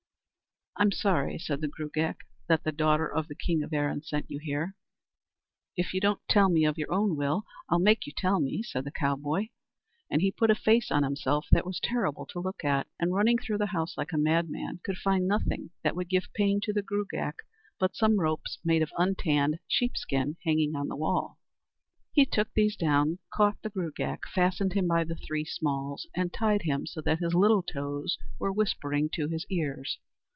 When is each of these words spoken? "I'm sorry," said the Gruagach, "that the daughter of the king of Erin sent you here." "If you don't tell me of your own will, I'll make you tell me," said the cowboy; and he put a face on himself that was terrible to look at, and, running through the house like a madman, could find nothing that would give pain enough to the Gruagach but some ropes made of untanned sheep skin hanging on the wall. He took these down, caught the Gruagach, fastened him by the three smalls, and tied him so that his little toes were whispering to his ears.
"I'm 0.77 0.93
sorry," 0.93 1.37
said 1.37 1.61
the 1.61 1.67
Gruagach, 1.67 2.25
"that 2.47 2.63
the 2.63 2.71
daughter 2.71 3.05
of 3.07 3.27
the 3.27 3.35
king 3.35 3.61
of 3.61 3.71
Erin 3.71 4.01
sent 4.01 4.31
you 4.31 4.39
here." 4.41 4.73
"If 5.77 5.93
you 5.93 5.99
don't 6.01 6.21
tell 6.27 6.49
me 6.49 6.65
of 6.65 6.75
your 6.77 6.91
own 6.91 7.15
will, 7.15 7.43
I'll 7.69 7.77
make 7.77 8.07
you 8.07 8.13
tell 8.15 8.39
me," 8.39 8.63
said 8.63 8.85
the 8.85 8.89
cowboy; 8.91 9.49
and 10.09 10.21
he 10.21 10.31
put 10.31 10.49
a 10.49 10.55
face 10.55 10.89
on 10.89 11.03
himself 11.03 11.45
that 11.51 11.67
was 11.67 11.79
terrible 11.79 12.25
to 12.27 12.39
look 12.39 12.63
at, 12.65 12.87
and, 12.99 13.13
running 13.13 13.37
through 13.37 13.59
the 13.59 13.67
house 13.67 13.95
like 13.95 14.11
a 14.11 14.17
madman, 14.17 14.79
could 14.83 14.97
find 14.97 15.27
nothing 15.27 15.69
that 15.83 15.95
would 15.95 16.09
give 16.09 16.23
pain 16.33 16.53
enough 16.53 16.61
to 16.63 16.73
the 16.73 16.81
Gruagach 16.81 17.41
but 17.77 17.95
some 17.95 18.19
ropes 18.19 18.57
made 18.63 18.81
of 18.81 18.89
untanned 18.97 19.59
sheep 19.67 19.95
skin 19.95 20.37
hanging 20.45 20.75
on 20.75 20.87
the 20.87 20.95
wall. 20.95 21.37
He 22.11 22.25
took 22.25 22.51
these 22.55 22.75
down, 22.77 23.19
caught 23.31 23.61
the 23.61 23.69
Gruagach, 23.69 24.25
fastened 24.33 24.73
him 24.73 24.87
by 24.87 25.03
the 25.03 25.15
three 25.27 25.45
smalls, 25.45 26.07
and 26.15 26.33
tied 26.33 26.63
him 26.63 26.87
so 26.87 27.01
that 27.01 27.19
his 27.19 27.35
little 27.35 27.61
toes 27.61 28.17
were 28.39 28.51
whispering 28.53 29.09
to 29.13 29.27
his 29.27 29.45
ears. 29.51 29.99